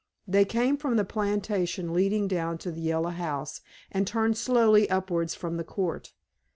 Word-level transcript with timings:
They 0.27 0.45
came 0.45 0.77
from 0.77 0.95
the 0.95 1.05
plantation 1.05 1.93
leading 1.93 2.27
down 2.27 2.57
to 2.65 2.71
the 2.71 2.81
Yellow 2.81 3.11
House 3.11 3.61
and 3.91 4.07
turned 4.07 4.35
slowly 4.35 4.89
upwards 4.89 5.35
from 5.35 5.57
the 5.57 5.63
Court. 5.63 6.11